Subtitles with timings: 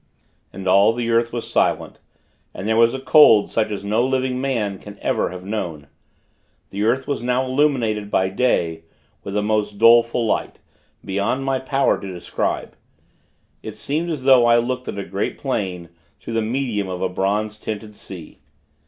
[0.51, 1.99] And all the earth was silent.
[2.55, 5.85] And there was a cold, such as no living man can ever have known.
[6.71, 8.81] The earth was now illuminated, by day,
[9.23, 10.57] with a most doleful light,
[11.05, 12.75] beyond my power to describe.
[13.61, 17.07] It seemed as though I looked at the great plain, through the medium of a
[17.07, 18.39] bronze tinted sea.